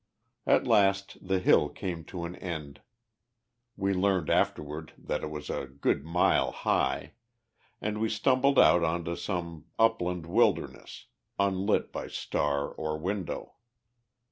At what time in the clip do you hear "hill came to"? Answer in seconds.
1.37-2.25